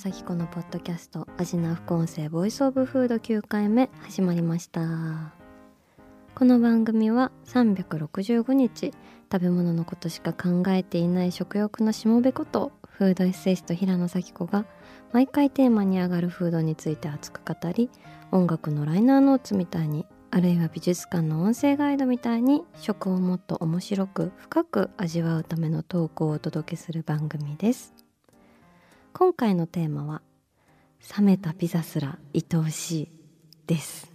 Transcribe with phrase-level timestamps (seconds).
[0.00, 4.80] 咲子のポッドキャスト味な副音声 Voice of Food 9回目始まりました。
[6.34, 8.94] この番組は365日
[9.30, 14.64] 食べ物のことしか考えていない食欲のしもべことフードエッセイスト平野咲子が
[15.12, 17.90] 毎回テーマに上がるフードについて熱く語り
[18.32, 27.99] 音楽のライナーノーツみたいにあるいは美術館の音声ガイドみたいに食をもっと面白く深く味わうための投稿をお届けする番組です。
[29.12, 30.22] 今回のテーマは
[31.18, 33.08] 冷めたピザすら愛おしい
[33.66, 34.10] です。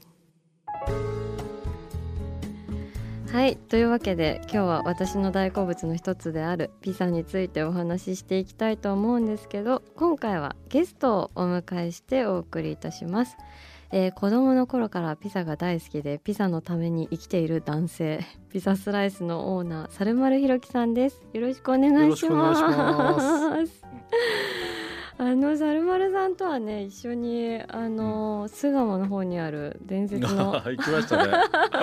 [3.32, 13.36] はいというわけで今日は私の大好物の一つであるピザについてお話ししていきたいと思うんですけど今回はゲストをお迎えしてお送りいたします、
[13.92, 21.22] えー、子供の頃からピザが大好きでピザのために生きている男性 ピザスライスのオーナー猿丸ひろきさんです。
[21.34, 22.56] よろしくお願いしま
[23.66, 23.84] す
[25.18, 31.34] あの猿丸さんとはね一緒にあの巣鴨の方にある伝説の 行きましたね。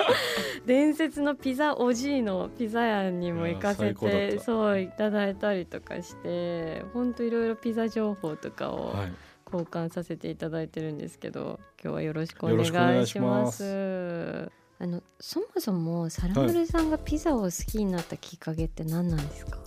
[0.65, 9.13] 伝説のピザおじいのピザ屋にも行かせてそういただいたりとかして本当いろいろピザ情報とかをはい。
[9.53, 12.61] 交換させていただいてるんですけど今日はよろしくお願
[13.03, 14.51] いしますす。
[14.79, 19.59] あのそもそもサラマルさんがピザを好きになったきっかけって何なんですか、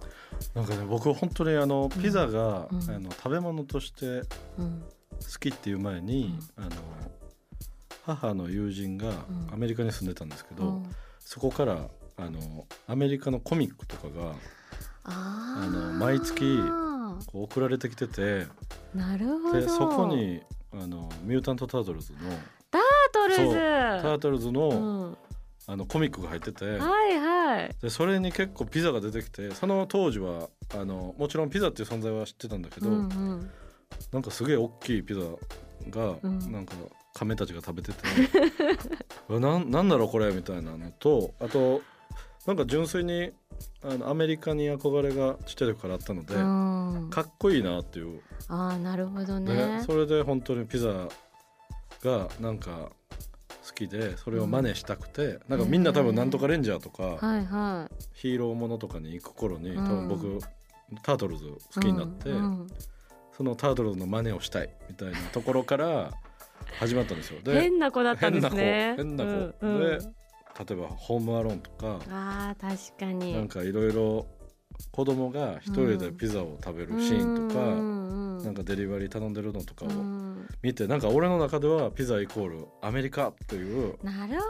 [0.54, 2.91] なんかね、僕本当にあのピザが、うん。
[2.91, 4.22] あの食べ物として
[4.59, 4.82] うん。
[5.12, 6.70] 好きっていう前に、あの
[8.04, 9.48] 母の友人がん。
[9.53, 10.86] アメリカに住んでたんですけど、うん。
[11.20, 11.88] そこから
[12.19, 14.34] あのアメリカのコミックとかが
[15.04, 16.59] あの毎月
[17.26, 18.47] こう送られてきてて、
[18.94, 19.60] なるほど。
[19.60, 20.42] でそこに
[20.72, 22.19] あのミュータント・タートルズの
[22.70, 22.81] ター
[23.12, 23.54] トルズ。
[23.54, 25.16] タートルズの,、うん、
[25.69, 26.65] あのコミックが入ってて。
[26.65, 27.77] はいはい。
[27.82, 33.50] でそれに結構ピザが出てきてその当時はあのもちろんピザっていう存在は知ってたんだけど、うんうん。
[34.12, 35.21] なんかすげえ大きいピザ
[35.91, 36.53] が、うん。
[36.53, 36.75] なんか
[37.15, 37.99] 亀たちが食べてて
[39.41, 41.81] なんなんだろうこれみたいなのとあと
[42.47, 43.33] なんか純粋に
[43.83, 46.38] あのアメリカに憧れがちっちゃい時からあったので、う
[47.06, 47.10] ん。
[47.10, 49.54] かっこいいなっていう、ああなるほどね。
[49.78, 51.09] ねそれで本当にピザ
[52.03, 52.96] がなんか好
[53.76, 59.84] きでそれを真似したくて、なんかみんな多分なんとかレンジャーとか、はいはヒーローものとかに行く頃にうん。
[59.84, 60.41] 多分僕、
[61.03, 62.69] タートルズ好いきになって、うんうん。
[63.36, 66.12] そのタートルズの真似をしたいみたいなところから
[66.81, 67.41] 始まったんですよ。
[67.42, 68.94] で変な子だったんですね。
[68.97, 69.31] 変な子
[69.69, 69.98] で
[70.59, 73.34] 例えば「ホームアローン」とかあー確かに。
[73.34, 74.26] なんかいろいろ
[74.91, 79.88] 子供が一人でピザを食べるシーンとか、うんうんなんかデリバリー頼んでるのとかを
[80.36, 84.42] うん見て、なんか俺の中ではピザイコールアメリカっていうなるほ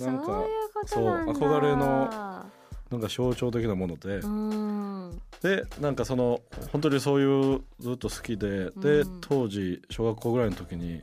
[0.00, 1.34] どなんかそういうことなんだ。
[1.34, 2.46] そう憧れの
[2.90, 5.20] なんか象徴的なもので、うん。
[5.42, 6.40] でなんかその
[6.72, 9.20] 本当にそういうずっと好きでで、うん。
[9.20, 11.02] 当時小学校ぐらいの時に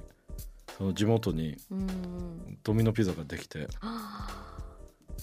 [0.78, 2.58] その地元にうん。
[2.64, 3.68] ドミノピザができて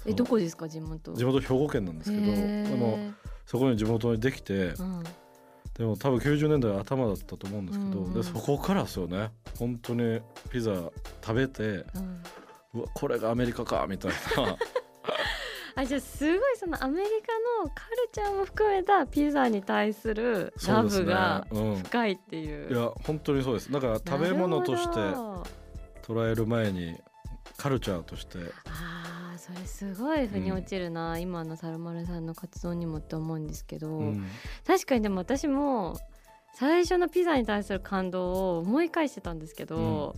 [0.06, 1.12] えどこですか地元？
[1.14, 2.68] 地元兵庫県なんですけどへー。
[2.70, 3.12] でも
[3.46, 5.02] そこに地元にできてうん
[5.78, 8.06] でも多分90年代頭だったと思うんですけど、うん。
[8.06, 9.30] うんでそこからですよね。
[9.58, 10.74] 本当にピザ
[11.24, 12.22] 食べてうん。
[12.74, 14.56] うわこれがアメリカかみたいな。
[15.74, 22.70] あじゃあすごいそのアメリカのカルチャーも含めたピザに対するラブがうん深いっていう。
[22.70, 23.72] いや本当にそうです。
[23.72, 24.98] だから食べ物として
[26.02, 27.00] 捉える前に
[27.56, 28.91] カルチャーとしてあー
[29.42, 34.24] それすごい腑に落ちるな、今のサルマルさんの活動にもって思うんですけど、うん。
[34.64, 35.98] 確かにでも私も
[36.54, 40.14] 最初のピザに対する感動を思い返してたんですけど、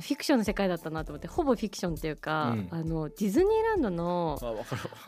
[0.00, 2.68] フィクションの世界だったなと思ってほぼフィクションっていうか、うん。
[2.70, 4.38] あのディズニーランドの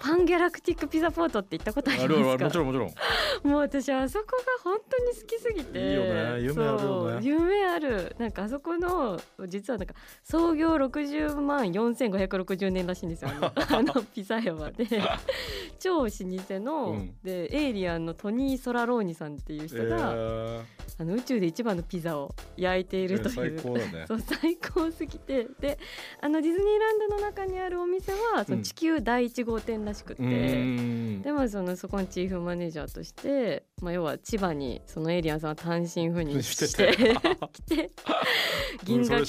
[0.00, 2.44] パンギャラクティックピザポートって行ったことありますか？
[2.44, 3.50] もちろんもちろん。
[3.50, 4.26] もう私あそこ
[4.64, 6.40] が本当に好きすぎていいよね。
[6.42, 7.26] 夢あるよね。
[7.26, 8.16] 夢ある。
[8.18, 13.30] なんかあそこの実はなんか創業60万4560年らしいんですよ。
[13.30, 14.86] あの あのピザ屋はで。
[15.78, 16.24] 超老舗
[16.60, 17.14] の、うん。
[17.22, 20.64] でエイリアンのトニー・ソラローニさんっていう人が、え
[20.98, 24.04] あの宇宙で一番のピザを焼いているという、最高だね。
[24.08, 25.46] そう最高多すぎて。
[25.61, 25.78] で
[26.20, 31.23] あのディズニーランドの中にあるお店はその地球第1号店らしくて、うん。
[31.23, 36.93] でもそのそこのチーフマネージャーとして、まあ、要は千葉にそのエイリアンさんは単身赴任 してして
[38.84, 39.26] 銀河系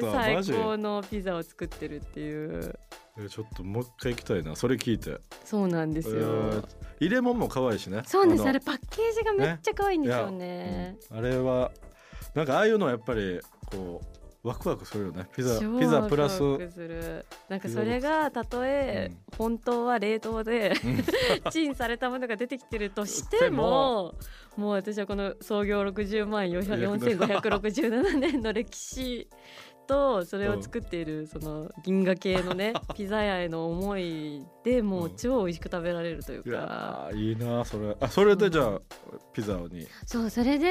[0.00, 2.78] 最高のピザを作ってるっていう。
[3.18, 4.54] えちょっともう一回行きたいな。
[4.56, 5.18] それ聞いて。
[5.44, 6.16] そうなんですよ。
[6.16, 6.64] えー
[7.00, 8.02] 入れ物も可愛いしね。
[8.04, 8.44] そうです。
[8.44, 10.98] あれパッケージがめっちゃ可愛いんですよね？
[11.10, 11.18] うん。
[11.18, 11.72] あれは
[12.34, 13.40] なんかああいうのはやっぱり
[13.70, 15.26] こうワクワクするよね。
[15.36, 16.40] ピザ超ピザプラス
[17.48, 20.72] なんかそれがたとえ本当は冷凍で
[21.50, 24.14] チンされたものが出てきてるとしても
[24.56, 29.28] もう私はこの創業60万4567年の歴史
[29.90, 36.50] とそれを作っているその銀河系のね ピザ屋への思いでもう超美味しく食べられるといういか。
[36.50, 37.96] やーいいなそれ。
[37.98, 38.80] あそれでじゃあ
[39.32, 39.88] ピザに。
[40.06, 40.70] そうそれで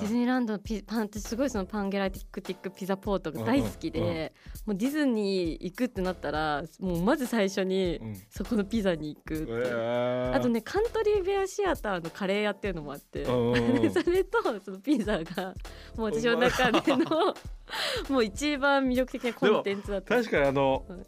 [0.00, 4.32] ィズニーランドのピパン私すごいそのパンゲラティックティックピザポートが大好きで、
[4.64, 8.14] もうディズニー行くってなったらもうまず最初にうん。
[8.30, 13.90] そこのピザに行くっていう、ああとねカントリーベアシアターのカレー屋っていうのもあって、うんうんうん。
[13.92, 15.54] それとそのピザが
[15.96, 17.34] もう私の中での
[18.08, 20.16] もう一番魅力的なコンテンツだった。
[20.16, 20.98] 確かにあのはい。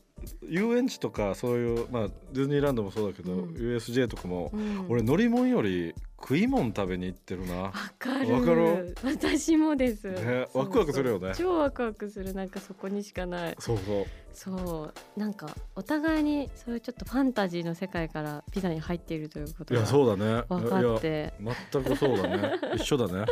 [0.49, 3.55] 遊園地とかそういうまあディズニーランドもそうだけど、うん。
[3.55, 4.87] USJ とかも、うん。
[4.89, 7.55] 俺乗り物より食い物食べに行ってるな。
[7.65, 8.33] わかる。
[8.33, 8.95] わかる？
[9.05, 11.33] 私もです、ねワクワクするよね。
[11.37, 12.33] 超ワクワクする。
[12.33, 13.57] なんかそこにしかない。
[13.59, 14.05] そうそう。
[14.33, 15.21] そう。
[15.21, 20.43] なんかお互いにそういうちょっとファンタジーの世界からピザに入っているということいがやそうだね。
[20.49, 21.35] 分かって。
[21.73, 22.53] 全くそうだね。
[22.75, 23.27] 一緒だね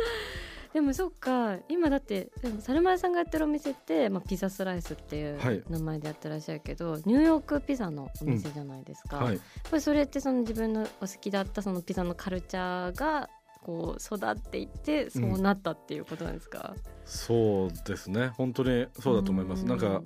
[0.75, 5.63] でもそっか今だってでも猿丸さんがやってるお店って、まあ、ピザスライスっていうはい。
[5.69, 9.35] 名前でやってらっしゃるけど、ニューヨークピザのお店じゃないですか、はい。
[9.35, 9.41] やっ
[9.71, 13.29] ぱりそれってその自分のお好きだったそのピザのカルチャーが
[13.63, 16.75] こう育っていってそうなったっていうことなんですか、
[17.05, 18.33] そうですね。
[18.35, 19.61] 本当にそうだと思います。
[19.61, 19.69] うん。
[19.69, 20.01] なんか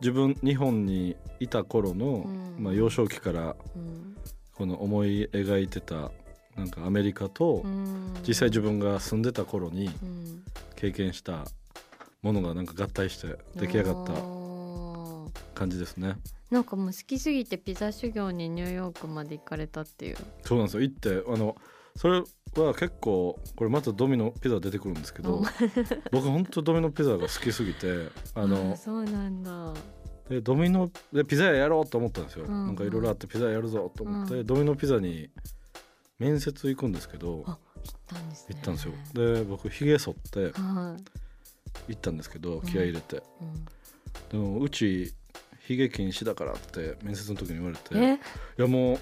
[0.00, 2.56] 自分日本にいた頃の、うん。
[2.60, 4.16] まあ、幼少期からうん。
[4.54, 6.12] この思い描いてた
[6.56, 8.14] なんかアメリカとうん。
[8.26, 10.42] 実際自分が住んでた頃にうん。
[10.76, 11.44] 経験した
[12.22, 14.12] ものがなんか合体して出来上がった
[15.54, 16.16] 感じですね。
[16.50, 20.16] なんかもう好きすぎてピザ修行にニューヨークまで行かれたっていう。
[20.42, 20.82] そうなんですよ。
[20.82, 21.56] 行ってあの
[21.96, 22.22] それ
[22.62, 25.44] は結構これまたドミノピザ出てくるんですけどうん。
[26.12, 29.72] 僕本当ドミノピザが好きすぎてああのそうなんだ。
[30.28, 32.52] でドミノでピザ屋やろうと思ったんですよ、うん。
[32.52, 34.46] うんなんかいろいろあってピザ屋やるぞと思って、うん。
[34.46, 35.30] ドミノピザに
[36.18, 38.54] 面接行くんですけどあ行ったんですね。
[38.54, 38.92] 行ったんですよ。
[39.14, 41.02] で僕ひげ剃ってはい。
[41.88, 42.62] 行ったんですけどん。
[42.62, 43.64] 気合い入れて、うん。
[44.30, 45.12] でもうち
[45.60, 48.14] ひげ禁止だからって面接の時に言われてえ、
[48.58, 48.98] いやもう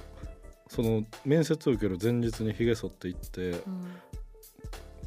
[0.68, 3.86] その面接を受ける前日にひげ剃って行ってうん。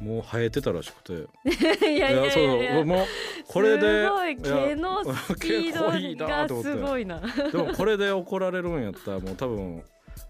[0.00, 1.12] もう生えてたらしくて。
[1.84, 3.06] いやいやいやそういやもう
[3.48, 4.08] これで
[4.42, 5.06] 毛のい。
[5.06, 7.20] やスピードがすごいな。
[7.50, 9.82] でもこれで怒られるんやったらもう多分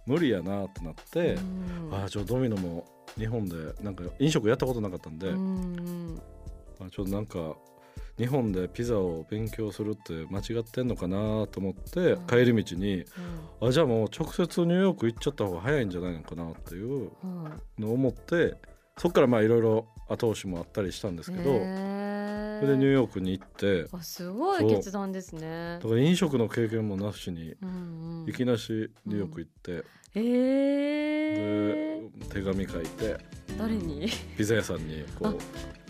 [0.06, 1.94] 無理やなってなって、うん。
[1.94, 2.84] ああちょドミノも
[3.16, 6.20] 日本でなんか飲食やったことなかったんで、うん
[6.80, 7.56] あちょっとなんか
[8.16, 12.26] 日本でピザを勉強するって間違ってんのかなと思って、うん。
[12.26, 13.04] 帰り道に
[13.60, 17.10] あじゃあもう直接ニューヨーク行っちゃった方が早いんじゃないのかなっていう
[17.78, 18.54] のを思って
[18.96, 22.07] そっからまあいろいろ後押しもあったりしたんですけど、へー
[22.60, 25.78] それでニューヨークに行ってあすごい決断ですね。
[25.82, 25.88] だ。
[25.88, 28.28] から飲食の経験もなしにうんうん。
[28.28, 33.16] いきなしニューヨーク行って、えー、で手紙書いて
[33.58, 34.08] 誰に？
[34.36, 35.38] ピザ屋さんにこあう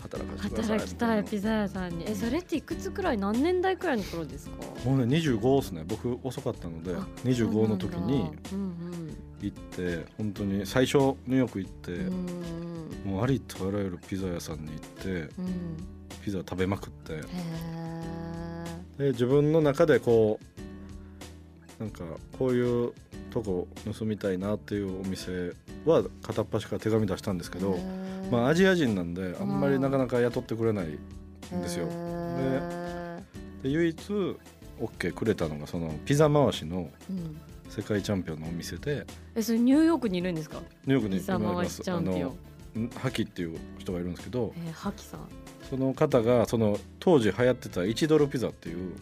[0.01, 2.05] 働かせて働きたいみピザ屋さんに。
[2.07, 4.55] えそれっていくつくらい何年代くらいの頃ですか？
[4.85, 5.83] もうね25ですね。
[5.87, 12.27] 僕遅かったのであ25の時にうん行って本当に最初ニューヨーク行って、うん
[13.05, 13.11] うん。
[13.11, 15.77] もうありとあらゆるピザ屋さんに行ってうん
[16.23, 17.13] ピザ食べまくって。
[17.13, 17.21] へ
[18.97, 20.39] で自分の中でこ
[21.79, 22.03] うなんか
[22.37, 22.93] こういう
[23.31, 25.53] とこ盗みたいなっていうお店
[25.85, 27.77] は片っ端から手紙出したんですけど、
[28.31, 31.87] まあアジア人なんであんまりなかなか雇ってくれないんですよ。
[33.63, 34.11] で唯一
[34.79, 37.39] OK くれたのがそのピザ回しのうん。
[37.69, 40.59] 世界チャンピオンのお店でえそれニューヨークにいるんですか？
[40.87, 41.55] ニューヨークにいます。
[41.55, 42.17] 回しチャンピオン。
[42.17, 42.35] あの
[42.77, 45.21] んハキっていう人がいるんですけどえー、ハキさん。
[45.69, 48.93] その方がその当時流行ってた1ドルピザっていう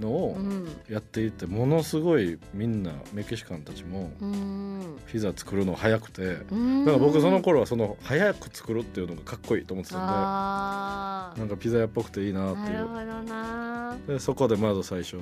[0.00, 0.68] のをうん。
[0.88, 4.98] やっていてものすごいみんなメキシカンたちもうん。
[5.06, 6.84] ピザ作るの早くてうん。
[6.84, 14.14] だから僕その頃はその早く作るっていうのがかっこいいと思ってたんあでなんかピザ屋っぽくていいなあっていう。
[14.14, 15.18] でそこでまず最初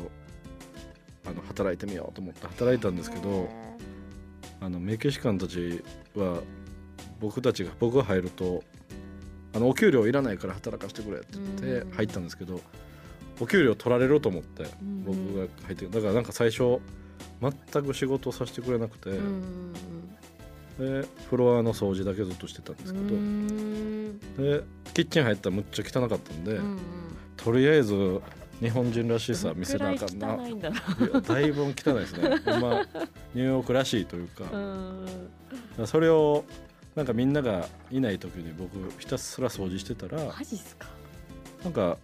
[1.27, 3.49] あの働いてみようと思って働いたんですけどへ
[4.61, 5.83] あのメキシカンたち
[6.15, 6.41] は
[7.21, 8.63] 僕たちが僕が入ると
[9.55, 11.91] あのお給料いらないから働かせてくれって言ってうん。
[11.93, 12.61] 入ったんですけど
[13.41, 15.05] お給料取られると思ってうん。
[15.05, 16.79] 僕が入ってだからなんか最初
[17.41, 19.73] 全く仕事をさせてくれなくて、うん
[20.79, 24.19] でフロアの掃除だけずっとしてたんですけど、うん。
[24.39, 24.63] で
[24.95, 26.79] キッチン入ったらむっちゃ汚かったんで、うん
[27.37, 28.21] とりあえず
[28.61, 30.29] 日本人らしさ見せなあかんな。
[30.29, 32.29] だろいやだいぶ汚いですね。
[32.47, 32.87] ま
[33.35, 34.29] ニューヨークらしいという
[35.77, 36.45] か,、それを
[36.97, 40.89] なんかみんながいない時に僕ひたすら掃除してたらマジっすか？
[41.65, 41.97] なんか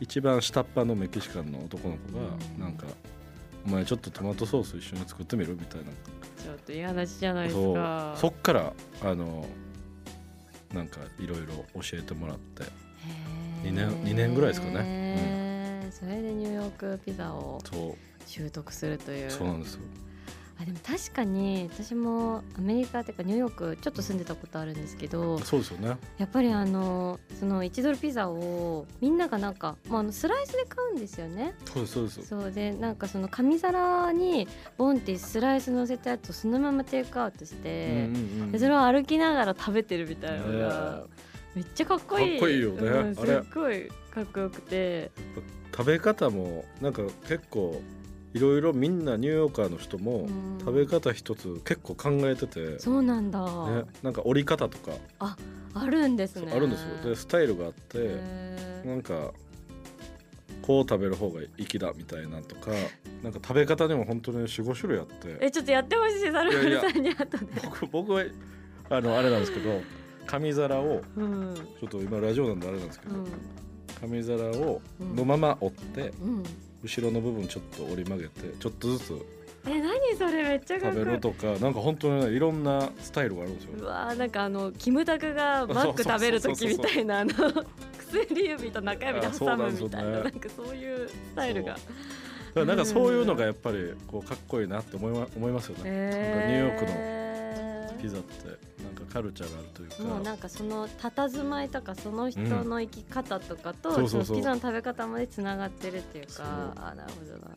[0.00, 2.24] 一番下っ端のメキシカンの男の子が
[2.56, 2.60] うん。
[2.60, 2.86] なんか
[3.64, 5.86] 「お前ちょっとトマトソース一緒に作ってみる?」みたいな。
[6.42, 8.14] ちょっといい話じゃないですか。
[8.16, 9.46] そっからあの
[10.74, 12.64] なんかいろいろ教えてもらって。
[12.64, 13.70] へー。
[13.70, 14.80] 二年二年ぐらいですかね。
[14.84, 19.30] へーそれでニューヨークピザをそ習得するというう。
[19.30, 19.80] そうなんですよ
[20.62, 25.96] あでも確かに私もアメリカっていうかニューヨークちょっと住んでたことあるんですけどそうですよね。
[26.18, 31.54] やっぱりあのその1ドルピザをみんながなんか、まあ、あのスライスで買うんですよね。
[31.66, 32.26] そうですそうです。
[32.26, 41.04] そうでなんかその紙皿にボンってスライス乗せたやつをそのままテイクアウトして、うんうんうんでそれを歩きながら食べてるみたいなのねが
[41.54, 42.38] めっちゃかっこいい。
[42.38, 42.88] かっこいいよね。
[42.88, 45.10] うん、すっごいかっこよくて。
[45.74, 47.80] 食べ方もなんか結構
[48.34, 50.58] いろいろみんなニューヨーカーの人もうん。
[50.60, 54.92] 食べ方一つ結構考えてて、そうなんだ、ね、なんか折り方とか。
[55.74, 56.52] あるんですね。
[56.54, 57.10] あるんですよ。
[57.10, 58.20] でスタイルがあって
[58.84, 59.32] なんか
[60.62, 62.70] こう食べる方が粋だみたいなとか
[63.24, 65.36] なんか食べ方にも本当に45種類あって。
[65.40, 66.20] えちょっとやってほしい。
[66.30, 68.24] サルマルさんに後で僕僕は
[68.90, 69.80] あのあれなんですけど
[70.26, 71.54] 紙皿をうん。
[71.54, 73.26] ちょっと今ラジオなんであれなんですけど、うん。
[74.00, 75.16] 紙皿をうん。
[75.16, 76.42] のまま折ってうん
[76.82, 79.26] 後ろの部分ちょっと折り曲げてちょっとずつ
[79.64, 81.04] え何それめっちゃかっこいい。
[81.04, 83.70] 食べるとかなんか本当にねいろんなスタイルがあるんですよ。
[83.78, 87.32] うわーなんかあのキムタクがマック食べる時みたいなあの
[87.96, 90.22] 薬指と中指で挟むみたいなね。
[90.24, 91.74] なんかそういうスタイルが。
[91.74, 91.82] だか
[92.54, 97.11] らなんかそういうのがやっぱりこうかっこいいなって思いま思いますよね、えニューヨークのの
[98.02, 98.48] ピザって
[98.82, 100.02] なんかカルチャーがあるというか。
[100.02, 106.72] もうなんかその佇まいとかその人の生き方とかと、そのピザの食べ方までつながってるっていうか。
[106.76, 107.52] あなるほどな。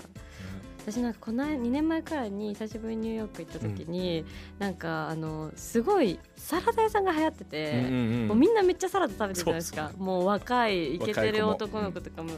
[0.85, 4.23] 私なんかこの2年前くらいに久しぶりにニューヨーク行った時に、
[4.59, 8.27] なんかあのすごいサラダ屋さんが流行ってて、うんうんうん。
[8.27, 9.91] もうみんなめっちゃサラダ食べてるじゃないですか。
[9.97, 12.29] もう若いイケてる男の子とかも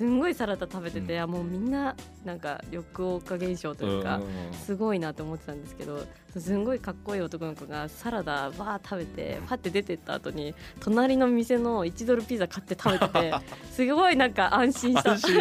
[0.00, 1.20] すんごいサラダ食べてて、うん。
[1.20, 4.22] あもうみんななんか緑黄化現象というか、
[4.64, 6.06] すごいなと思ってたんですけど
[6.38, 13.34] すんごいかっこいい男の子がサラダバー食べてパッて出てった後に隣の店の1ドルピザ買って食べてて
[13.70, 15.18] すごいなんか安心した。
[15.18, 15.36] そう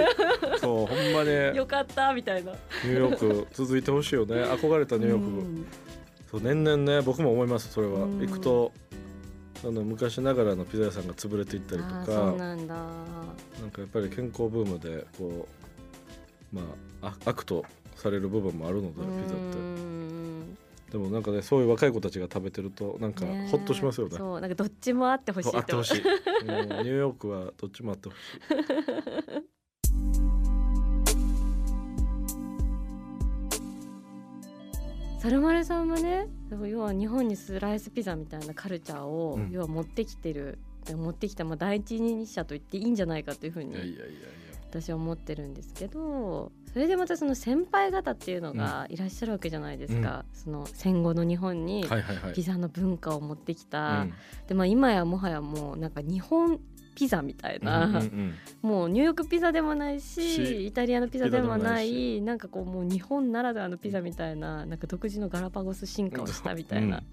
[0.59, 1.53] ほんまね。
[1.55, 2.51] よかったみたいな。
[2.51, 4.43] ニューヨーク続いてほしいよね。
[4.43, 5.65] 憧れたニューヨーク、うん。
[6.29, 8.19] そう年々ね僕も思いますそれは、うん。
[8.19, 8.73] 行くと
[9.63, 12.75] あの昔ながらのピザ屋さんが潰れていったりとかそうなんだ。
[12.75, 12.81] な
[13.67, 15.47] んかやっぱり健康ブームでこ
[16.53, 16.61] うま
[17.01, 19.57] ああ悪とされる部分もあるのでピザって。
[19.57, 20.09] うん
[20.91, 24.17] でもなんかねそういう若い子たちが食べてるとなんかねほっとしますよね。
[24.17, 26.01] そうなんかどっちもあってほしいあってほしい。
[26.01, 26.13] も う
[26.45, 29.48] ニューヨークはどっちもあってほしい
[35.19, 39.51] サルマルさんはね要は日本にスライスピザみたいなカルチャーを、うん。
[39.51, 40.57] 要は持ってきてる
[40.89, 43.75] 持ってきた、まあ、第一人者と言っていいんじゃないかというふうに
[44.69, 51.85] 私は思ってるんですけどそれでまたその先輩方っていうのがいらっしゃるわけじゃないですか、その戦後の日本に
[52.33, 54.13] ピザの文化を持ってきた、うん。
[54.47, 56.59] でまあ、今やもはやもうなんか日本
[56.99, 58.35] ピザみたいな、うんうんうん。
[58.61, 60.67] もうニューヨークピザでもないしし。
[60.67, 62.17] イタリアのピザでもない。
[62.17, 67.03] いなんかこうもう日本ならではのピザみたいななんか独自のガラパゴス進化をしたみたいな、うん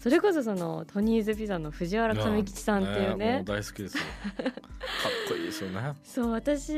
[0.00, 4.04] それこそそのトニーズピザの藤原亀吉さんっていうもねう大好きですよ。
[4.40, 4.52] かっ
[5.28, 5.92] こいいですよね。
[6.02, 6.72] そう私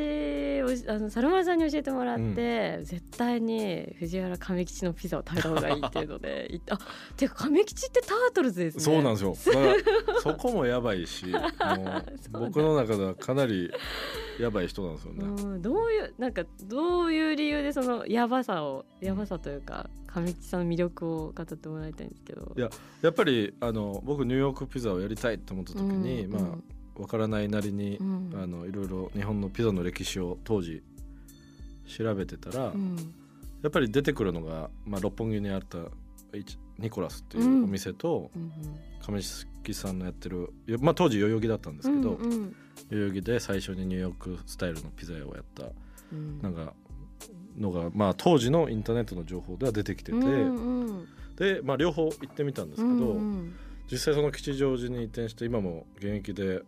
[0.62, 6.78] おあのサルマルさんに教えてもらって、絶対に藤原亀吉のピザを食べた方がいいっていうので言ってあ
[7.16, 8.83] てか亀吉ってタートルズですね。
[8.83, 9.35] そうなんですよ。
[10.23, 13.71] そこもやばいし もう僕の中ではかなり
[14.40, 22.52] やばい人なんですよね、うん、どういうなんかどういう理由でそのやばさをやばさというか亀吉さんの魅力を語ってもらいたいんですけど。
[22.57, 22.71] いや
[23.02, 26.59] やっぱりあの僕ニューヨークピザをやりたいと思った時に、うんまあ
[26.95, 28.31] わからないなりにう、ん。
[28.35, 30.83] あのいろいろ日本のピザの歴史を当時
[31.87, 32.97] 調べてたら、うん。
[33.62, 35.79] やっぱり出てくるのが、まあ、六本木にあった
[36.37, 38.53] 一ニコラスっていうお店と、うん
[39.05, 39.21] 亀
[39.65, 42.57] 木さんのやってる、よまあ、当時代々木だったんですけど、うんうん。
[42.89, 45.65] 代々木で最初にニューヨークスタイルのピザ屋をやった
[46.12, 46.41] うん。
[46.41, 46.73] なんか
[47.59, 51.09] のが、まあ、当時のインターネットの情報では出てきてて、うんうん。
[51.37, 53.55] で、まあ、両方行ってみたんですけど、うんうん。
[53.91, 56.62] 実際その吉祥寺に移転して今も現役で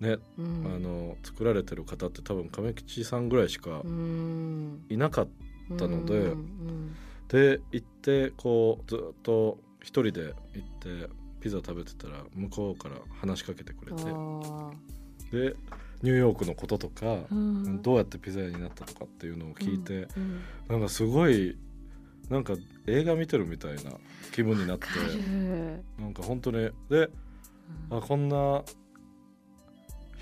[0.00, 0.72] ね、うん。
[0.74, 4.84] あの作られてる方って多分亀吉さんぐらいしかうん。
[4.88, 5.28] いなかっ
[5.78, 6.96] たので、うん
[7.28, 14.70] で行ってこうずっと一人で行ってピザ食べてたら向こうから話しかけてくれうんてあ
[15.30, 15.54] で
[16.02, 17.82] ニューヨークのこととかー、うん。
[17.82, 21.56] どうやってピザ屋になったとかっていうのを聞いて、うんなんかすごい
[22.28, 22.54] なんか
[22.86, 23.92] 映画見てるみたいな
[24.32, 24.86] 気分になって
[26.00, 27.10] なんか本当にで
[27.90, 28.62] あこんな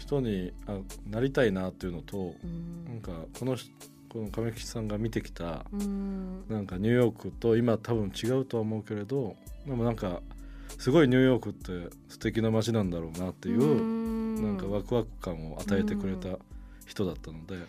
[0.09, 2.85] 人にあなりたいなっていうのとうん。
[2.87, 3.71] なんかこの人
[4.09, 6.45] この亀吉さんが見てきたうん。
[6.49, 9.37] なんかニューヨークと今多分違うとは思うけれど
[9.67, 10.23] でもなんか
[10.79, 14.43] すごいニューヨークって素敵な街なんだろうなっていう、うん。
[14.43, 16.39] なんかワクワク感を与えてくれた
[16.87, 17.67] 人だったので、なる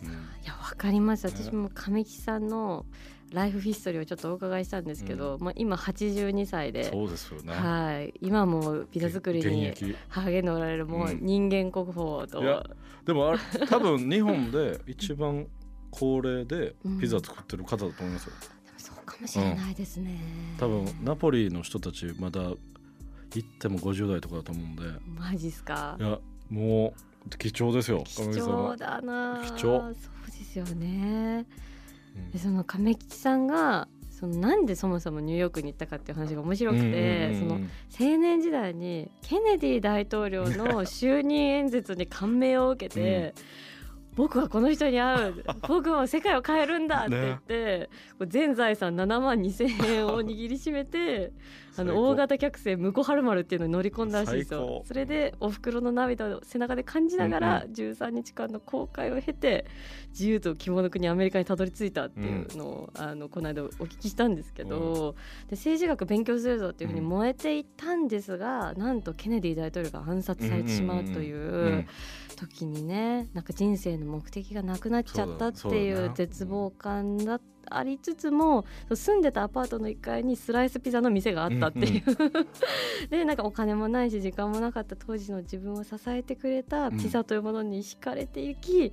[0.00, 1.26] ほどな、うんいやわかります。
[1.26, 2.84] ね私も亀木さんの
[3.32, 7.52] ライフヒストリーをちょっとお伺いしたんですけど、まあ、今82歳で、そうですよね。
[7.52, 9.72] はい、今もピザ作りに
[10.08, 11.18] 励んでおられるもううん。
[11.20, 12.64] 人間国宝と、いや
[13.04, 15.46] でもあれ多分日本で一番
[15.90, 18.32] 高齢でピザ作ってる方だと思いますよ。
[18.64, 20.20] でもそうかもしれないですね、
[20.58, 22.58] 多分ナポリの人たちまだ行
[23.38, 24.82] っても50代とかだと思うんで。
[25.18, 25.96] マジっすか？
[25.98, 26.18] いや
[26.48, 26.94] も
[27.26, 29.80] う貴重ですよ貴重だな貴重。
[29.80, 29.94] そう
[30.26, 31.44] ですよね。
[31.58, 31.65] うん
[32.32, 37.38] でその亀吉さんがそのなんでそもそもニューヨークに行ったかっていう話が面白くて、うんうんうん。
[37.38, 37.60] その
[38.12, 43.34] 青年時代にケネディ大統領の就任演説に感銘を受けて、
[44.16, 45.44] 僕はこの人に会う。
[45.68, 47.04] 僕は世界を変えるんだ。
[47.06, 51.32] って言って、こう全財産7万2,000円を握りしめて
[51.76, 54.82] あの大型客船向こうはる丸っていうのに乗り込んだらしいですよ。
[54.86, 59.66] それでお袋の涙を背中で感じながらう13日間の航海を経て
[60.08, 65.14] 自由と希望の国アメリカにたどり着いたっていうのを、あのこの間お聞きしたんですけど、
[65.50, 71.36] で政治学勉強するぞっていうふうに燃えていたんですが、なんとケネディ大統領が暗殺されてしまうという。
[71.36, 71.86] うんうん
[72.36, 82.04] 時にねなんか人生の目的がなくなっちゃったっていう絶望感だありつつも住んでたアパートの1階にスライスピザの店があったっていう、
[83.10, 88.92] でなんかお金もないし時間もなかった当時の自分を支えてくれたピザというものに惹かれていき、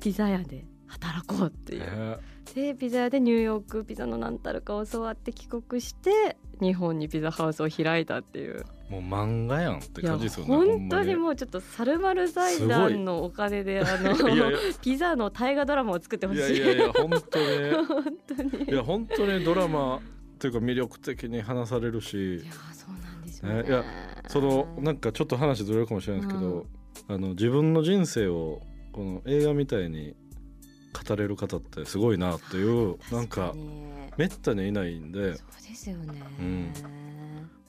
[0.00, 1.80] ピザ屋で働こうっていう。
[1.80, 2.16] ね。
[2.54, 14.14] でピザ屋でニューヨークピザの何たるかを教わって帰国して日本にピザハウスを開いたっていうもう漫画やんって感じですよね本当にもうちょっとサルマル財団のお金であの
[14.82, 16.56] ピザの大河ドラマを作ってほしい。
[16.56, 17.72] いやいやいや本当に。
[17.86, 18.64] 本当に。
[18.64, 20.00] いや本当にドラマっ
[20.38, 23.62] ていうか魅力的に話されるいしやそうなんですよね。
[23.62, 23.84] ねいや
[24.28, 26.66] そのなんかちょっと話ずれるかもしれないですけど、
[27.08, 28.60] あの自分の人生を
[28.92, 30.14] この映画みたいに
[31.08, 33.54] 語れる方ってすごいなっていうなんか
[34.16, 35.36] めったにいないんで。
[35.36, 36.72] そうですよね、うん。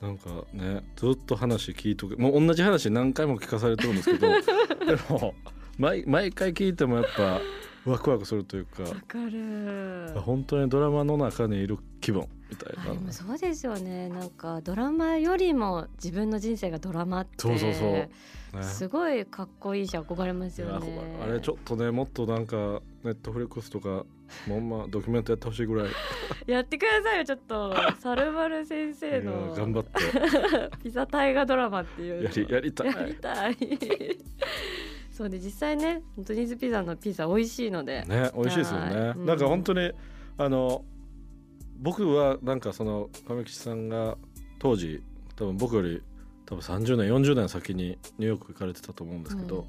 [0.01, 4.27] なんかねずっと話聞いとくもう同じ話何回も聞かされてるんですけど。
[4.85, 5.33] でも
[5.77, 7.41] 毎毎回聞いてもやっぱ
[7.85, 8.83] ワクワクするというか。
[8.83, 10.11] わかる。
[10.21, 12.91] 本当にドラマの中にいる気分みたいな。
[12.91, 14.09] あでもそうですよね。
[14.09, 17.31] なんかドラマよりも自分の人生がドラマって。
[17.37, 17.91] そうそうそう。
[17.91, 18.09] ね。
[18.61, 21.19] すごいかっこいいし憧れますよね。
[21.23, 24.05] あれちょっとねもっとなんかネットフリックスとか
[24.47, 25.89] もうほんまドキュメントやってほしいぐらい。
[26.47, 27.75] やってくださいよちょっと。
[27.99, 29.53] サルバル先生の。
[29.55, 29.91] 頑張って。
[30.83, 32.23] ピザ大河ドラマっていうの。
[32.23, 32.87] やりやりたい。
[32.87, 33.57] やりたい。
[35.11, 39.09] そうで実際ねトニーズピザのピザ美味しいので、ね美味しいですよね、はい。
[39.11, 39.25] うん。
[39.25, 39.91] なんか本当に
[40.37, 40.83] あの
[41.77, 44.17] 僕はなんかその亀吉さんが
[44.59, 45.01] 当時
[45.37, 46.01] 多分僕より
[46.45, 49.65] 多分30年40年先にニューヨーク行かれてたと思うんですけど、うん。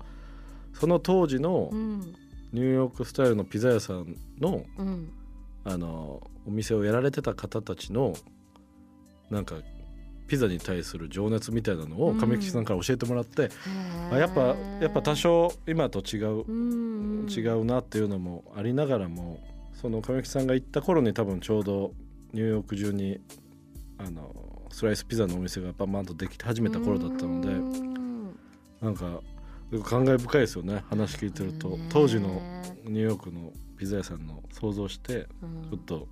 [0.72, 2.14] その当時のうん
[2.52, 5.12] ニューヨークスタイルのピザ屋さんのうん。
[5.64, 8.14] あのお店をやられてた方たちの
[9.30, 9.56] なんか
[10.28, 12.18] ピザに対する情熱みたいなのをうん。
[12.18, 14.14] 亀吉さんから教えてもらって、へー。
[14.14, 17.26] あやっぱやっぱ多少今と違ううん。
[17.28, 19.40] 違うなっていうのもありながらも
[19.74, 21.92] その亀木さんが行った頃に多分ちょうど
[22.32, 23.20] ニューヨーク中に
[23.98, 24.34] あの
[24.70, 28.38] スライスピザのお店がバンバンとでき始めた頃だったのでうん。
[28.80, 29.20] なんか
[29.82, 30.84] 感慨深いですよね。
[30.88, 31.70] 話聞いてると。
[31.70, 32.40] ね当時の
[32.84, 35.70] ニューヨークのピザ屋さんの想像してうん。
[35.70, 36.08] ちょっと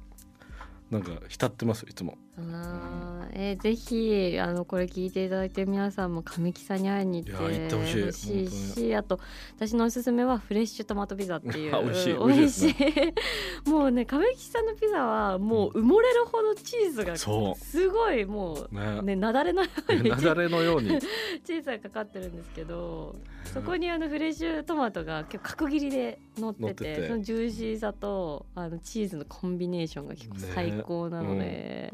[0.90, 2.19] なんか浸ってますいつも。
[2.37, 8.47] あーえーぜひあのこれ聞いていただいてる皆さんも神木さんに会いに行ってほしい。
[8.47, 9.20] ほしあと
[9.57, 12.14] 私のおすすめはフレッシュトマトピザっていうあ美味しい。
[12.14, 12.75] 美味しい
[13.70, 19.03] もうね神木さんのピザはもう埋もれるほどチーズがそすごいもううね。
[19.03, 20.99] ね、なだれのように雪崩のように。
[21.44, 31.92] チーズがかかってるんですけどそこにあのフレッシュトマトが結構角切りで乗っててそのジューシーさとあのチーズのコンビネーションが結構最高なので、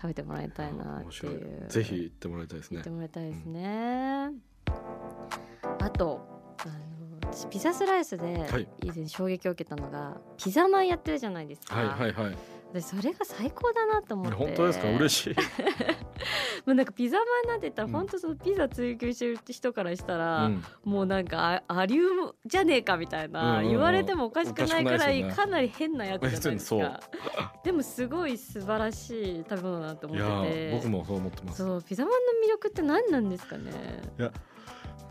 [0.00, 1.36] 食べてもらいたいなっていい。
[1.36, 2.78] うぜひ行ってもらいたいですね。
[2.78, 2.90] 行って。
[2.90, 4.30] もらいたいですね。
[5.78, 6.28] あと
[6.64, 6.74] あの
[7.22, 8.68] 私ピザスライスではい。
[8.82, 12.30] 以前衝撃を受けたのが、ピザマンやってるじゃないですか、はいはいはい。
[12.30, 12.36] で
[12.80, 14.36] それが最高だなと思って。
[14.36, 14.88] 本当ですか？
[14.90, 15.36] 嬉しい。
[16.66, 17.92] もうなんかピザマンなんて言ったら、うん。
[17.92, 20.64] 本当そのピザ追求してる人からしたら、うん。
[20.84, 23.70] もうなんかあアリウムじゃねえかみたいな、うんうんうん。
[23.70, 27.00] 言われてもおかしくないくらいおかなり変なやつじゃないですか。
[27.64, 30.70] でもすごい素晴らしい食べ物だなと思いやってて。
[30.70, 31.58] ー僕もそう思ってます。
[31.64, 33.72] そうピザマンの魅力って何なんですかね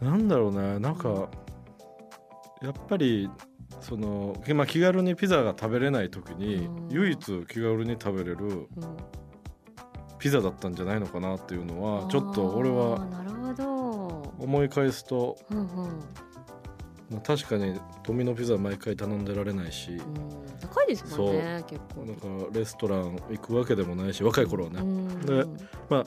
[0.01, 1.29] なんだろうねなんか
[2.61, 3.29] やっぱり
[3.87, 6.89] その、まあ、気軽にピザが食べれない時にうん。
[6.89, 8.67] 唯一気軽に食べれるうん。
[10.17, 15.67] ピザだったんじゃないのかなっていうのはちょっと俺あは思い返すと、うんうん。
[17.11, 19.91] まあ、確かにドミノピザ毎回頼んでられないし。
[19.91, 20.01] うん。
[20.59, 22.05] 高いですもんね結構。
[22.05, 25.45] なんかレストラン行くわけでもないし若い頃はね、うんで
[25.89, 26.03] まあ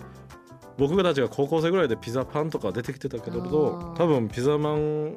[0.79, 3.93] 僕たちが高校生ぐらいでピザパンとか出てきてたけどー。
[3.95, 5.15] 多分ピザマン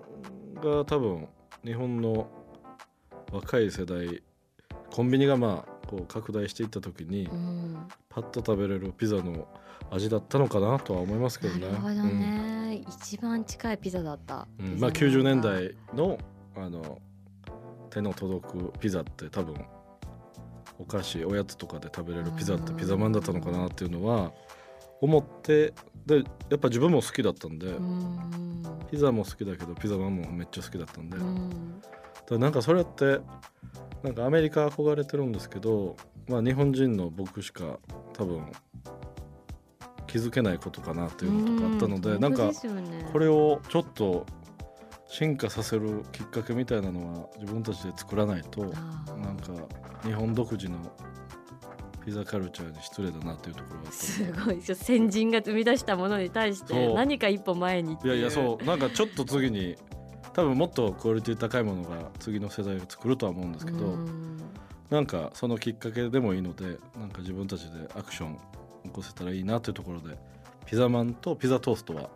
[0.62, 1.28] が多分
[1.64, 2.28] 日本の
[3.32, 4.22] 若い世代
[4.92, 9.48] コンビニがまあこう拡大していった時にうんパッと食べれるピザの
[9.90, 11.68] 味だったのかなとは思いますけどね。
[11.68, 14.80] なるほどね、一番近いピザだった、うん。
[14.80, 16.18] まあ90年が代の
[16.56, 17.00] あの
[17.90, 19.56] 手の届くピザって多分
[20.80, 24.32] お菓子おやつとかで食べれるピザってピザマンだったのかなっていうのは
[25.02, 25.74] 思って
[26.06, 26.18] で
[26.50, 28.22] やっぱ自分も好きだったんで、うん。
[28.90, 31.18] ピザも好きだけどピザマンもめっちゃ好きだったんで、
[32.32, 33.20] だなんかそれって
[34.04, 37.78] なんかアメリカ憧れてるんですけど、まあ、日本人の僕しか
[38.14, 38.52] 多分
[40.08, 42.52] 気づけないことかなっていうのとかあったので、うんなんか
[43.12, 44.26] これをちょっと
[45.08, 49.54] 進化させるきっかけみたいなのは自分たちで作らないとなんか
[50.04, 50.78] 日本独自の
[52.06, 54.62] ピザカルチャーに失礼だなっていうところがすごい。
[54.62, 58.66] 先人が生み出したものに対して何か一歩前にいやいやそう。
[58.66, 59.76] なんかちょっと次に
[60.34, 64.42] 多分もっとクオリティ高いものが次の世代が作るとは思うんですけど、うん。
[64.90, 68.38] なんかそのきっかけでもいいのでなんか自分たちでアクション
[68.84, 70.18] 起こせたらいいなというところで
[70.66, 72.10] ピザマンとピザトーストは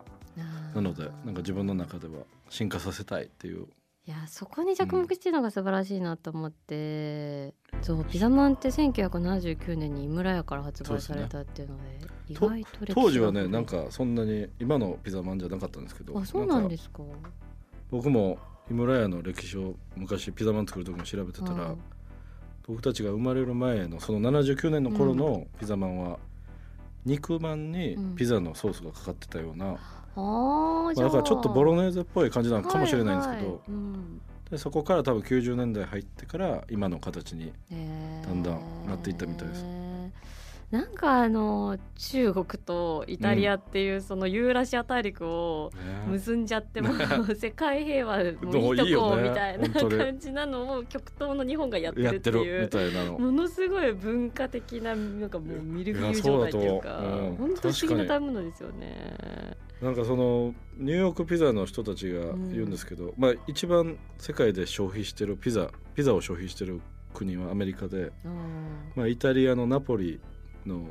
[0.74, 3.66] なのでなんか自分の中では進化させたいっていう。
[4.08, 11.82] いやそこに着目してるのが素晴らしいなと思って、そうピザマンって1979年に井村屋から発売されたっていうので
[12.28, 16.68] 意と外と当時はねなんかそんなに今のピザマンじゃなかったんですけどあそうなんか。
[16.68, 17.02] ですか
[17.90, 18.38] 僕も
[18.70, 21.78] 井村屋の歴史を昔ピザマン作る時に調べてたら、うん。
[22.66, 26.18] 僕たちが生まれる前のその79年の頃のピザマンは、
[27.04, 29.76] 肉まんにピザのソースがかかってたような、
[30.16, 31.08] あーまあじゃあ。
[31.08, 34.20] だからちょっとボロネーゼっぽい感じなのかもしれないんですけど、はいはいうん。
[34.50, 39.64] でそこから多分90年代入ってから今の形にだんだんなっていったみたいです
[40.70, 53.18] なんかあの中国とイタリアっていうそのユーラシア大陸をね結んじゃってもう世界平和もういいとこみたいな感じなのを極東の日本がやってるっていうたいなの。
[53.18, 57.00] ものすごい文化的ななんかもうミルフィーユ状態いうか
[57.38, 59.56] 本当不思議な食べ物ですよね。
[59.80, 66.80] なんかそのニューヨークピザの人たちが言うんですけど、まあ一番世界で消費してるピザピザを消費してる
[67.14, 68.28] 国はアメリカで、あ
[68.94, 70.20] まあ、イタリアのナポリ
[70.66, 70.88] の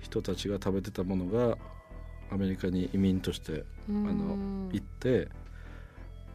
[0.00, 1.56] 人たちが食べてたものが
[2.30, 4.70] アメリカに移民としてうん。
[4.72, 5.28] 行って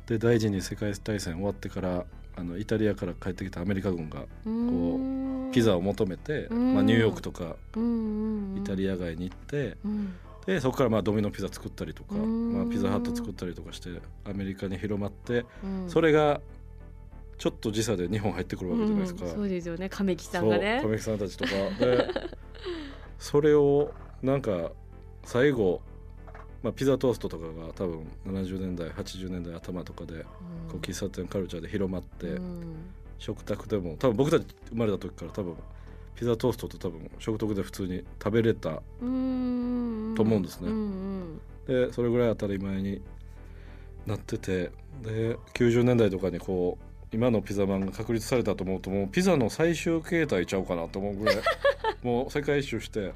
[0.07, 2.05] で第二次世界大戦終わってから
[2.37, 5.51] あのイタリアから帰ってきたアメリカ軍がうん。
[5.53, 6.73] ピザを求めて、うん。
[6.73, 10.13] まあ、ニューヨークとかイイタリア街に行って、うん。
[10.45, 12.53] でそこからまあドミノピザ作ったりとか、うん。
[12.53, 13.89] まあ、ピザハット作ったりとかして
[14.25, 15.89] アメリカに広まってうん。
[15.89, 16.41] それが
[17.37, 19.25] ちょっと時差で日本入ってくるわけじゃないですか。
[19.25, 19.31] うん。
[19.31, 19.87] そうですよね。
[19.87, 20.79] 亀木さんがね。
[20.81, 21.51] 亀木さんたちとか。
[21.79, 22.09] で
[23.19, 23.91] それを
[24.21, 24.71] なんか
[25.23, 25.81] 最後、
[26.61, 30.23] まあ、ピザトーストとかが多分70年代80年代頭とかで
[30.69, 32.75] こう喫茶店カルチャーで広まって、うん。
[33.17, 35.55] 食卓でも多分僕たち生まれた時から多分
[36.15, 40.13] ピザトーストと多分食卓で普通に食べれたうん。
[40.15, 40.69] と思うんですね。
[40.69, 43.01] うんでそれぐらい当たり前に
[44.05, 51.35] なっててで90年代とかにこう今のピザマンが確立されたと思うともうピザの最終形態ちゃうかなと思うぐらい
[52.03, 52.99] もう世界一周して。
[52.99, 53.13] うん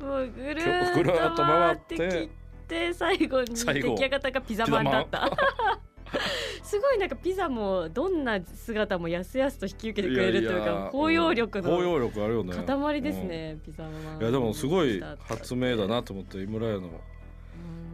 [0.00, 1.96] もうぐるーーっと回って。
[1.96, 2.28] て切っ
[2.66, 5.30] て最後に出来上がったのがピザマンだった。
[6.62, 12.54] すごいなんかピザもどんな姿もやすやすと引き受けてくれるというか包容力包の容力あるよね。
[12.66, 14.22] 塊ですね、ピザマンうん。
[14.22, 16.90] いやでもすごい発明だなと思って井村屋の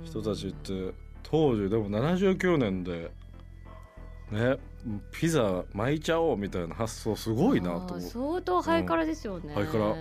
[0.04, 3.10] 人たちって当時でも79年で
[4.30, 4.56] ね
[5.10, 8.00] ピザ巻いちゃおうみたいな発想すごいなと思う。
[8.00, 9.94] 相当ハイカラですよね、ハイカラ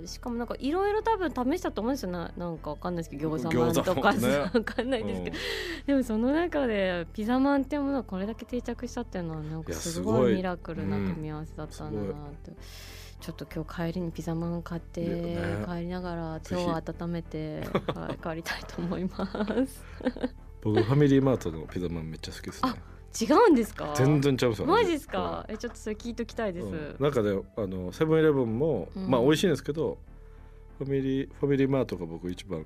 [0.00, 2.10] ねしかもなんかいろいろ多分試したと思うんですよ。
[2.10, 12.52] ななんかわかんないですけど餃子マンとか、ね、 わかんないですけど、うん、でもその中でピザマンっていうものがこれだけ定着したっていうのはなんかすごいミラクルな組み合わせだったんだなって。
[13.20, 17.60] ちょっと今日帰りにピザマン買って、ね、帰りながら手を温めて、
[17.94, 19.26] はい、帰りたいと思いま
[19.66, 19.84] す。
[20.62, 22.74] 僕ファミリーマートのピザマンめっちゃ好きですね
[23.18, 23.92] 違うんですか？
[23.96, 29.98] 全然違うマジですか、えちょっとそれ聞いときたいです、うん、なんかねあのセブンイレブンも、うん、まあ美味しいんですけど
[30.78, 32.64] ファミリーファミリーマートが僕一番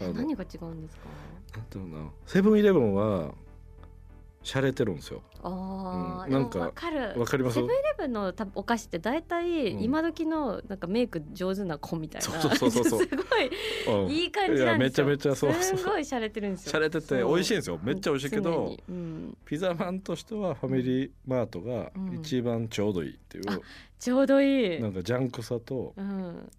[0.00, 1.08] 何が違うんですか？
[1.56, 2.10] なんだろうな。
[2.26, 3.32] セブンイレブンは
[4.44, 5.22] 洒落てるんですよ。
[5.42, 7.18] あうん、なんかわかる。
[7.18, 7.54] わかります？
[7.54, 13.22] セブンイレブンのたお菓子って大体今時のなんかメイク上手な子みたいな、そうそうそうそう すご
[14.06, 15.06] いいい感じなんですよ。
[15.06, 15.52] めちゃめちゃそう。
[15.54, 16.72] すごい洒落てるんですよ。
[16.72, 17.80] 洒落てて美味しいんですよ。
[17.82, 23.60] めっちゃ美味しいけど、うん、ピザマンとしてはファミリーマートが一番ちょうどいいっていう、うん、
[23.98, 24.80] ちょうどいい。
[24.80, 26.50] なんかジャンクさと、うん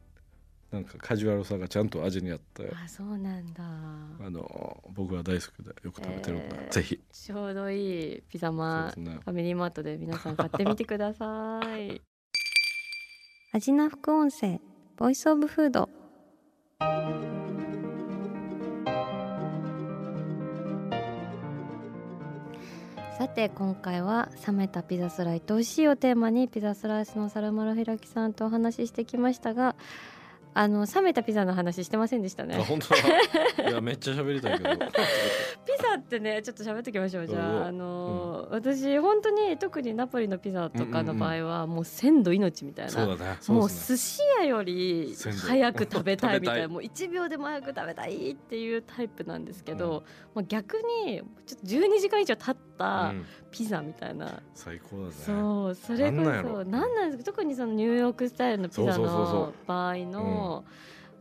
[0.71, 2.71] なんかカジュアルさがちゃんと味にあって。
[2.83, 3.63] あそうなんだ。
[3.63, 6.99] あの僕は大好きでよく食べてるんで、えー、ぜひ。
[7.11, 12.01] ちょうどいいピザマ、ね、ファミリーマートで皆さん買ってみてください。
[13.53, 14.59] 味な副音声
[14.97, 15.89] ボイスオブフード。
[23.17, 29.77] さて今回は冷めたピザスライス美味しいをテーマにピザスライスのサルマルヒラキさんとお話ししてきましたが
[30.57, 32.55] あの冷めたピザの話してませんでしたね。
[32.55, 33.69] 本当だ。
[33.69, 34.69] いやめっちゃ喋りたいけど。
[34.71, 34.77] ピ
[35.77, 43.05] ザってねちょっと喋っておきましょうじゃああの、うん、私本当に特にナポリのピザとかの場合は、もう鮮度命みたいな。
[43.47, 50.03] もう寿司屋より早く食べたいみたいなもう一秒でも早く食べたいっていうタイプなんですけど、
[50.33, 53.13] まあ逆にちょっと12時間以上経った
[53.51, 54.41] ピザみたいな。
[54.53, 55.11] 最高だね。
[55.11, 60.63] そうそれこそなんなんですか特にそのニューヨークスタイルのピザの場合の。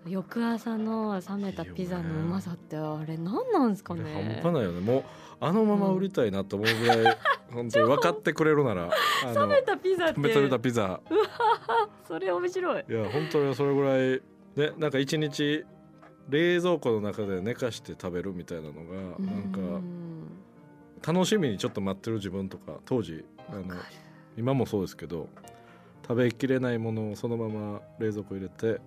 [0.07, 4.41] 翌朝の冷めたピザのうまさってあれ何なんですかね？
[4.43, 4.73] 半端ないよ。
[4.73, 5.05] ねもう
[5.41, 7.07] あのまま売りたいなと思うぐらい、うん、
[7.53, 8.91] 本当に分かってくれるなら
[9.35, 10.21] 冷めたピザって。
[10.21, 11.01] 冷めたピザ。
[12.07, 12.85] それ面白い。
[12.89, 14.23] いや本当にそれぐらい
[14.57, 15.65] ねなんか一日
[16.29, 19.53] 冷蔵庫の中で寝かして食べるみたいなのがなん
[21.03, 23.75] か楽しみにちょっと待ってる自分とか当時あの
[24.37, 25.29] 今もそうですけど
[26.03, 28.81] 食べきれないものをそのまま冷蔵庫入れて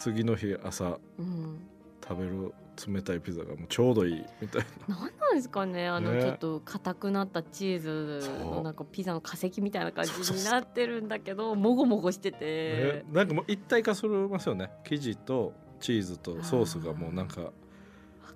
[0.00, 1.60] 次の日朝、うん、
[2.02, 2.54] 食べる
[2.88, 4.96] 冷たいピザがもうちょうどいいみたいな。
[4.96, 14.70] なんなんですかねあの、ね、ちょっと硬くなったチーズのなんかピザの化石みたいな感じになってるんだけどもごもごしてて、ね、なんかもう一体化するますよね。
[14.84, 17.52] 生地とチーズとソースがもうなんか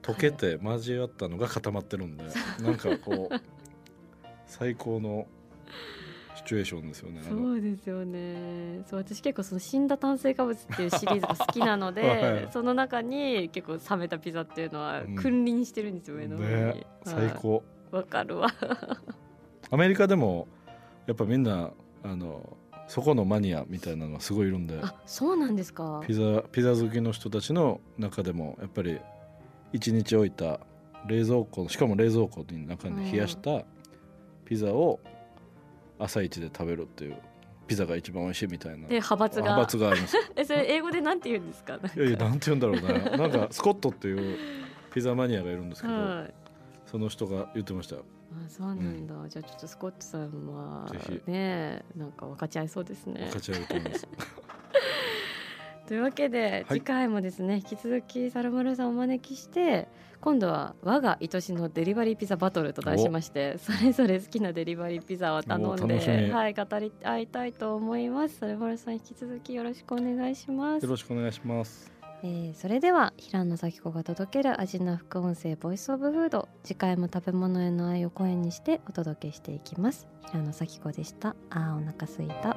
[0.02, 2.24] 溶けて交わったのが固まってるんで。
[2.60, 3.34] なんかこう
[4.46, 5.26] 最高の
[6.44, 7.22] シチュエーションですよね。
[7.26, 8.82] そうですよね。
[8.86, 17.62] そう私結構その死んだ炭水化物っていうシリーズが好きなので、 はい、その中に結構冷めたピザっていうのは君臨してるんですよ、うん、上の上に、ね、最高。
[17.90, 18.48] わかるわ。
[19.70, 20.46] アメリカでも
[21.06, 21.70] やっぱみんな
[22.02, 26.02] あのそこのマニアみたいなのがすごいいるんであそうなんですか。
[26.06, 29.00] ピザピザ好きの人たちの中でもやっぱり
[29.72, 30.60] 一日置いた
[31.06, 33.64] 冷蔵庫しかも冷蔵庫の中に冷やした
[34.44, 35.00] ピザを
[35.98, 37.16] 朝一で食べるっていう
[37.66, 38.88] ピザが一番美味しいみたいな。
[38.88, 39.42] で派閥が。
[39.42, 41.74] 派閥があります えそれ英語でなんて言うんですか？
[41.76, 44.38] いやいやなんて言うんだろうななんかスコットっていう
[44.92, 46.34] ピザマニアがいるんですけど、はい、
[46.86, 48.00] その人が言ってましたあ
[48.48, 50.86] そうなんだ、うん、じゃあちょっとスコットさんは
[51.26, 53.24] ねなんか分かち合いそうですね。
[53.30, 54.08] 分かち合えると思います
[55.86, 59.88] というわけで、次回もですね引き続きサルマルさんをお招きして
[60.20, 68.38] 今度は我が愛しのデリバリーピザバトルと題しましてそれぞれ好きなデリバリーピザを頼んで、はい、語り合いたいと思います。
[68.38, 70.82] サルマルさん引き続きよろしくお願いします。
[70.82, 71.92] よろしくお願いします。
[72.22, 80.08] えー、それでは平野咲子が届ける味の副音声ボイスオブフード次回も食べ物への愛を声にしてお届けしていきます。
[80.30, 81.36] 平野咲子でした。
[81.50, 82.56] あーお腹すいた